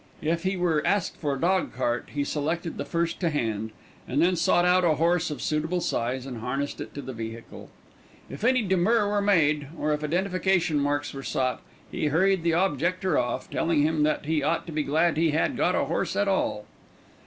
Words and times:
If 0.23 0.41
he 0.41 0.57
were 0.57 0.81
asked 0.83 1.17
for 1.17 1.35
a 1.35 1.39
dog 1.39 1.75
cart 1.75 2.09
he 2.13 2.23
selected 2.23 2.77
the 2.79 2.85
first 2.85 3.19
to 3.19 3.29
hand, 3.29 3.69
and 4.07 4.19
then 4.19 4.35
sought 4.35 4.65
out 4.65 4.83
a 4.83 4.95
horse 4.95 5.29
of 5.29 5.43
suitable 5.43 5.79
size 5.79 6.25
and 6.25 6.39
harnessed 6.39 6.81
it 6.81 6.95
to 6.95 7.03
the 7.03 7.13
vehicle. 7.13 7.69
If 8.27 8.43
any 8.43 8.63
demur 8.63 9.07
were 9.07 9.21
made, 9.21 9.67
or 9.77 9.93
if 9.93 10.03
identification 10.03 10.79
marks 10.79 11.13
were 11.13 11.21
sought, 11.21 11.61
he 11.91 12.07
hurried 12.07 12.41
the 12.41 12.53
objector 12.53 13.19
off, 13.19 13.47
telling 13.51 13.83
him 13.83 14.01
that 14.01 14.25
he 14.25 14.41
ought 14.41 14.65
to 14.65 14.71
be 14.73 14.81
glad 14.81 15.17
he 15.17 15.29
had 15.33 15.55
got 15.55 15.75
a 15.75 15.85
horse 15.85 16.15
at 16.15 16.27
all. 16.27 16.65